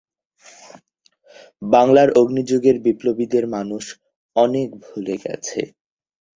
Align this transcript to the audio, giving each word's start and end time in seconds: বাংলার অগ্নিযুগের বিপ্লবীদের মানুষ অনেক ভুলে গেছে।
বাংলার 1.67 2.09
অগ্নিযুগের 2.13 2.77
বিপ্লবীদের 2.85 3.45
মানুষ 3.47 3.83
অনেক 4.35 4.69
ভুলে 4.83 5.15
গেছে। 5.25 5.59